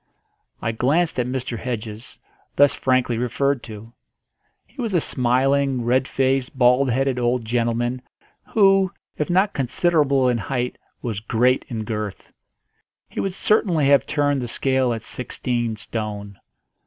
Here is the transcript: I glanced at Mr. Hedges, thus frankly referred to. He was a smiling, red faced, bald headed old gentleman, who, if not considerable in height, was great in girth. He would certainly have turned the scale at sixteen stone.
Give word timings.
I 0.63 0.71
glanced 0.71 1.19
at 1.19 1.27
Mr. 1.27 1.59
Hedges, 1.59 2.17
thus 2.55 2.73
frankly 2.73 3.19
referred 3.19 3.61
to. 3.65 3.93
He 4.65 4.81
was 4.81 4.95
a 4.95 4.99
smiling, 4.99 5.83
red 5.85 6.07
faced, 6.07 6.57
bald 6.57 6.89
headed 6.89 7.19
old 7.19 7.45
gentleman, 7.45 8.01
who, 8.55 8.91
if 9.19 9.29
not 9.29 9.53
considerable 9.53 10.27
in 10.27 10.39
height, 10.39 10.79
was 11.03 11.19
great 11.19 11.65
in 11.69 11.83
girth. 11.83 12.33
He 13.09 13.19
would 13.19 13.33
certainly 13.35 13.85
have 13.89 14.07
turned 14.07 14.41
the 14.41 14.47
scale 14.47 14.91
at 14.91 15.03
sixteen 15.03 15.75
stone. 15.75 16.39